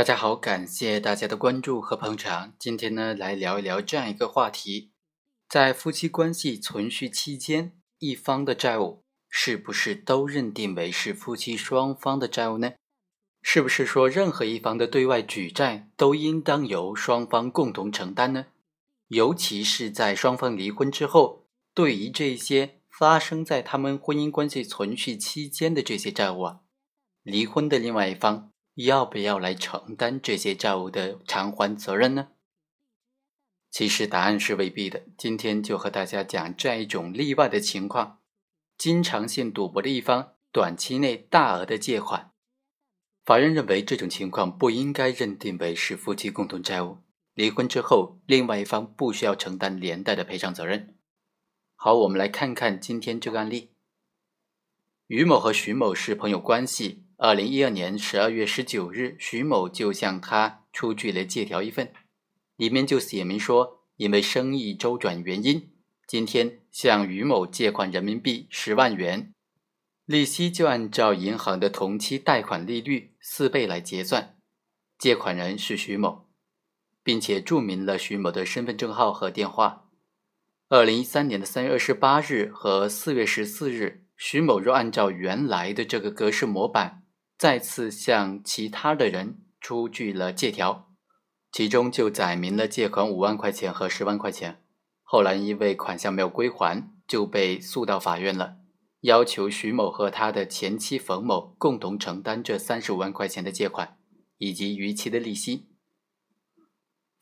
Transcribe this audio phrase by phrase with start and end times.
[0.00, 2.54] 大家好，感谢大家的关注和捧场。
[2.58, 4.92] 今天呢，来聊一聊这样一个话题：
[5.46, 12.72] 在夫妻关系存续期间，一方的债务是不是都认定为是夫妻双方的债务呢？
[13.42, 18.46] 是不是说任何一方的对外举债都应当由双方共同承担呢？
[19.08, 21.44] 尤其是在双方离婚之后，
[21.74, 26.60] 对于这些发生在他们婚姻关系存续期间的这些债务啊，
[27.22, 28.50] 离婚的另外一方。
[28.84, 32.28] 要不要来承担这些债务的偿还责任呢？
[33.70, 35.04] 其实答案是未必的。
[35.16, 38.18] 今天就和大家讲这样一种例外的情况：
[38.76, 42.32] 经常性赌博的一方短期内大额的借款，
[43.24, 46.98] 法院认为这种情况不应该认定为是夫妻共同债务。
[47.34, 50.96] 离婚之后，另外一方不需要承担连带的赔偿责任。
[51.76, 53.70] 好，我们来看看今天这个案例：
[55.06, 57.04] 于某和徐某是朋友关系。
[57.22, 61.92] 二零一二年十二月十九日，徐某就向他出具了借条一份，
[62.56, 65.70] 里面就写明说，因为生意周转原因，
[66.06, 69.34] 今天向于某借款人民币十万元，
[70.06, 74.38] 利息就按照银行的同期贷款利率四倍来结算，
[74.98, 76.26] 借款人是徐某，
[77.02, 79.90] 并且注明了徐某的身份证号和电话。
[80.70, 86.96] 二零一三年的三月二十八日和四月十四日，徐某若按照原来的这个格式模板。
[87.40, 90.90] 再次向其他的人出具了借条，
[91.50, 94.62] 其中就载明了借款五万块钱和十万块钱。
[95.02, 98.58] 后来因为款项没有归还，就被诉到法院了，
[99.00, 103.96] 要求徐某和他的前妻冯某共同承担这三十五万块钱的借款
[104.36, 105.70] 以及逾期的利息。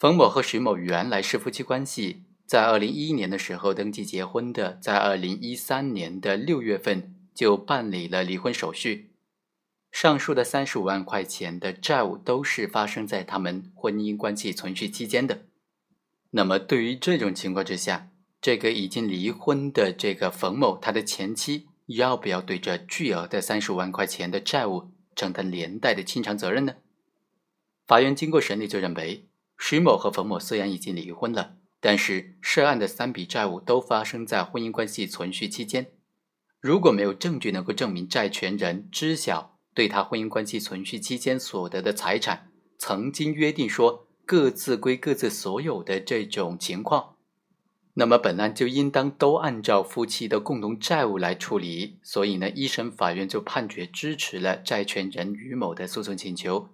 [0.00, 9.14] 冯某和徐某原来是夫妻关系，在二零一一年的时候登记结婚的，在二零一三年的六月份就办理了离婚手续。
[9.90, 15.46] 上述的三十五万块钱的债务都是发生在他们婚姻关系存续期间的。
[16.30, 26.74] 那么，对于这种情况之下，这个已经离婚的这个冯某，他的前妻要不要对这巨额的三十五万块钱的债务承担连带的清偿责任呢？
[27.86, 29.26] 法院经过审理就认为，
[29.58, 35.90] 徐某和冯某虽然已经离婚了，但是涉案的三笔债务都发生在婚姻关系存续期间。
[36.60, 47.14] 如果没有证据能够证明债权人知晓，对他婚姻关系存续期间所得的财产，曾经约定说各自归各自所有的这种情况，
[47.94, 52.00] 那么本案就应当都按照夫妻的共同债务来处理。
[52.02, 56.70] 所以呢，一审法院就判决支持了债权人于某的诉讼请求，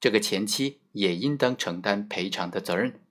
[0.00, 3.02] 这个前妻也应当承担赔偿的责任。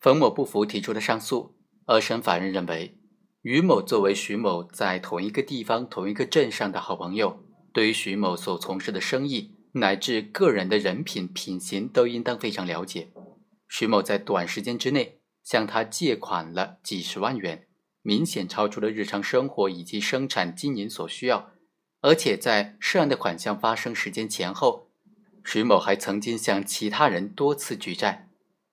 [0.00, 1.54] 冯某不服，提出了上诉。
[1.84, 2.98] 二审法院认为，
[3.42, 7.45] 于某作为徐某在同一个地方、同一个镇上的好朋友。
[7.76, 13.10] 对于徐某所从事的生意乃至个人的人品品行，都应当非常了解。
[13.68, 17.66] 徐某在短时间之内向他借款了几十万元，
[18.00, 21.50] 明显超出了日常生活以及生产经营所需要。
[22.00, 24.88] 而且在涉案的款项发生时间前后，
[25.44, 28.30] 徐某还曾经向其他人多次举债。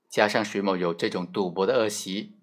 [0.10, 2.38] 加上徐某有这种赌博的恶习，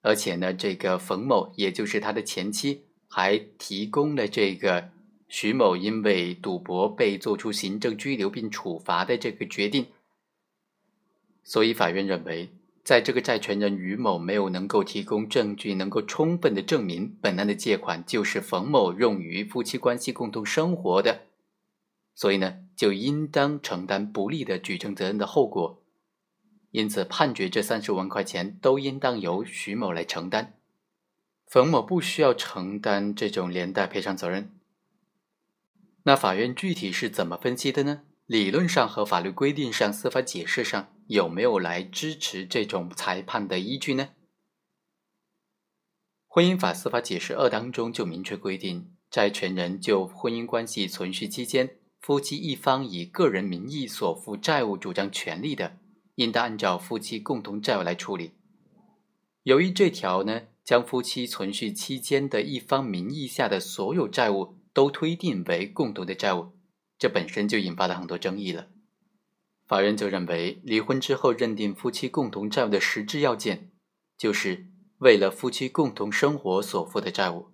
[0.00, 4.95] 而且呢，这个冯某也就是他的前妻，还提供了这个。
[5.28, 9.86] 徐某因为赌博被作出行政拘留并处罚的这个决定，
[11.42, 12.50] 所以法院认为，
[12.84, 21.22] 在这个债权人于某没有能够提供证据，能够充分的证明本案的借款就是冯某用于夫妻关系共同生活的，
[22.14, 25.82] 所以呢，就应当承担不利的举证责任的后果，
[26.70, 30.54] 因此判决这三十万块钱都应当由徐某来承担，
[31.48, 34.52] 冯某不需要承担这种连带赔偿责任。
[36.06, 38.02] 那法院具体是怎么分析的呢？
[38.26, 44.10] 理论上和法律规定上、司法解释上有没有来支持这种裁判的依据呢？
[46.28, 55.76] 婚姻法司法解释二当中就明确规定，债权人就婚姻关系存续期间夫妻一方以个人名义所负债务主张权利的，
[56.14, 58.30] 应当按照夫妻共同债务来处理。
[59.42, 64.55] 由于这条呢，将夫妻存续期间的一方名义下的所有债务。
[64.76, 66.52] 都推定为共同的债务，
[66.98, 68.68] 这本身就引发了很多争议了。
[69.66, 73.70] 法院就认为，离婚之后认定夫妻共同债务的实质要件，
[74.18, 74.66] 就是
[74.98, 77.52] 为了夫妻共同生活所负的债务。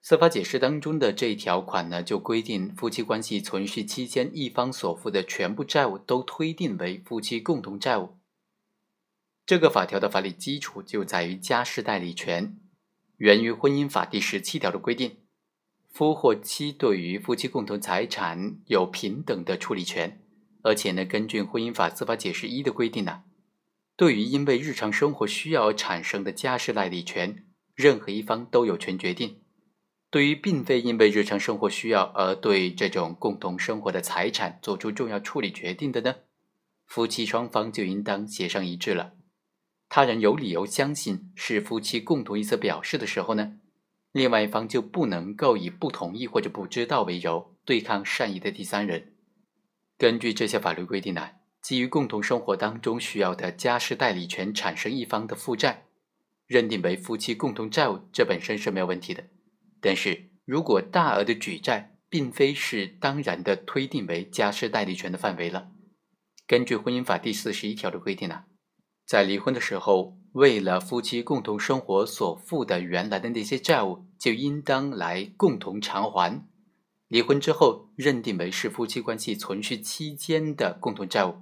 [0.00, 8.16] 司法解释当中的这一条款呢，就规定夫妻关系存续期间一方所负的全部债务都推定为夫妻共同债务。
[9.44, 12.56] 这个法条的法理基础就在于家事代理权，
[13.16, 15.16] 源于婚姻法第十七条的规定。
[15.94, 20.20] 夫或妻对于夫妻共同财产有平等的处理权，
[20.62, 23.22] 而且呢，根据婚姻法司法解释一的规定呢，
[23.94, 27.46] 对于因为日常生活需要而产生的家事代理权，
[27.76, 29.38] 任何一方都有权决定。
[30.10, 36.16] 对于并非因为日常生活需要而对这种共同生活的财产做出重要处理决定的呢，
[36.86, 39.12] 夫妻双方就应当协商一致了。
[39.88, 43.60] 他人有理由相信是夫妻共同意思表示的时候呢？
[44.14, 49.12] 另外一方就不能够以不同意或者不知道为由对抗善意的第三人。
[49.98, 51.30] 根据这些法律规定呢，
[51.60, 55.86] 基于共同生活当中需要的家事代理权产生一方的负债，
[56.46, 59.24] 认定为夫妻共同债务，这本身是没有问题的。
[59.80, 65.72] 但是如果大额的举债并非是当然的推定为家事代理权的范围了，
[66.46, 68.44] 根据婚姻法第四十一条的规定呢，
[69.04, 70.20] 在离婚的时候。
[70.34, 76.44] 为了夫妻共同生活所负的原来的那些债务，就应当来共同偿还。
[77.06, 81.36] 离婚之后认定为是夫妻关系存续期间的共同债务，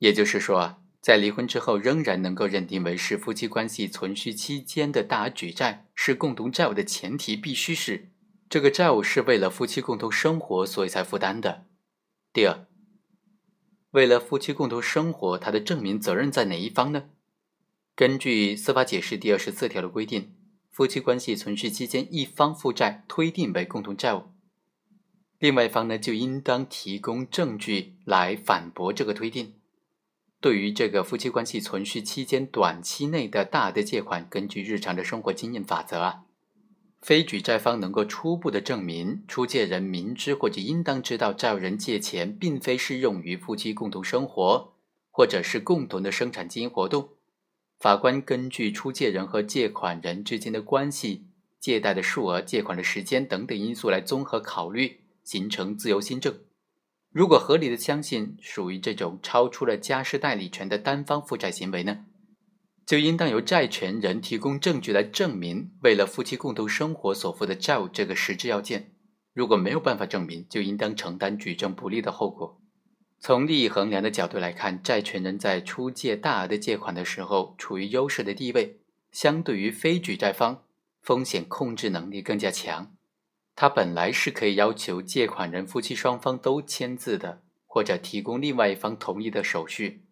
[0.00, 8.10] 也就是说啊，在离婚之后仍然能够认定为是夫妻关系存续期间的大额举债是共同债务的前提，必须是
[8.50, 11.64] 这个债务是为了夫妻共同生活所以才负担的。
[12.34, 12.66] 第二，
[13.92, 17.04] 为了夫妻共同生活，他的证明责任在哪一方呢？
[17.98, 20.32] 根据司法解释第二十四条的规定，
[20.70, 24.26] 夫妻关系存续期间，一方负债推定为共同债务，
[25.40, 29.54] 另外一方呢就应当提供证据来反驳这个推定。
[30.40, 36.22] 对于这个夫妻关系存续期间短期内的大的借款，根据日常的生活经验法则啊，
[37.02, 44.74] 非举债方能够初步的证明出借人明知或者应当知道债务人借钱并非适用于夫妻共同生活，
[45.10, 47.17] 或者是共同的生产经营活动。
[47.78, 51.28] 法官根据出借人和借款人之间的关系、
[51.60, 56.36] 借贷的数额、借款的时间等等因素来综合考虑，形成自由新证。
[57.12, 62.04] 如果合理的相信属于这种超出了家事代理权的单方负债行为呢，
[62.84, 68.92] 就应当由债权人提供证据来证明为了夫妻共同生活所负的债务这个实质要件。
[69.32, 72.60] 如果没有办法证明，就应当承担举证不利的后果。
[73.20, 78.78] 从利益衡量的角度来看，债权人在出借大额的借款的时候处于优势的地位，
[79.10, 80.62] 相对于非举债方，
[81.02, 82.94] 风险控制能力更加强。
[83.56, 90.04] 他本来是可以要求借款人夫妻双方都签字的，或者提供另外一方同意的手续。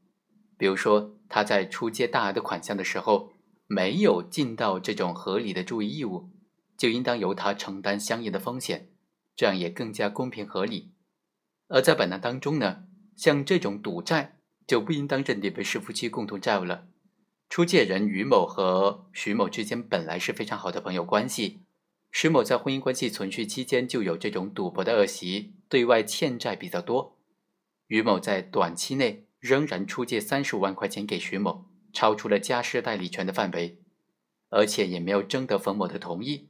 [0.59, 3.33] 比如说，他在出借大额的款项的时候
[3.69, 6.29] 没有尽到这种合理的注意义务，
[6.77, 8.89] 就应当由他承担相应的风险，
[9.37, 10.91] 这样也更加公平合理。
[11.69, 12.86] 而在本案当中呢？
[13.17, 14.37] 像这种赌债
[14.67, 16.87] 就不应当认定为是夫妻共同债务了。
[17.49, 21.61] 出借人于某和徐某之间本来是非常好的朋友关系，
[22.11, 27.17] 徐某在婚姻关系存续期间就有这种赌博的恶习，对外欠债比较多。
[27.87, 33.79] 于某在短期内仍然出借三十五万块钱给徐某，超出了家事代理权的范围，
[34.51, 36.49] 而且也没有征得冯某的同意。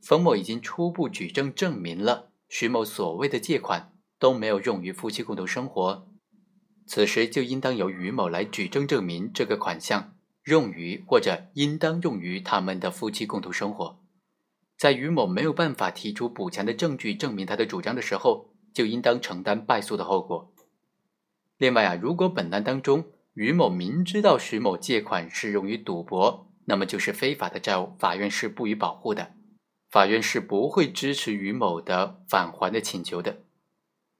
[0.00, 3.92] 冯某已经初步举证证明了徐某所谓的借款。
[4.18, 6.08] 都没有用于夫妻共同生活，
[6.86, 10.14] 此时就应当由于某来举证证明这个款项
[10.44, 14.00] 用于或者应当用于他们的夫妻共同生活。
[14.78, 20.52] 在于某没有办法提出补强的证据证明他的主张的时候，就应当承担败诉的后果。
[21.56, 29.32] 另外啊，如果本案当中于某明知道徐某借款是用于赌博，那么就是非法的债务，法院是不予保护的，
[29.90, 33.45] 法院是不会支持于某的返还的请求的。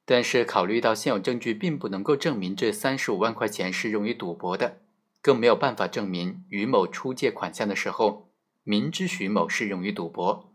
[0.09, 4.79] 但是，考虑到现有证据并不能够证明这三十五万块钱是用于赌博的，
[5.21, 8.29] 更没有办法证明于某出借款项的时候
[8.63, 10.53] 明知徐某是用于赌博，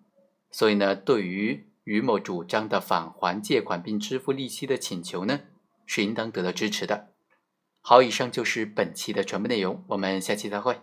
[0.49, 5.41] 所以呢，对于于某主张的返还借款并支付利息的请求呢，
[5.85, 7.09] 是应当得到支持的。
[7.81, 10.79] 好，以上就是本期的全部内容，我们下期再会。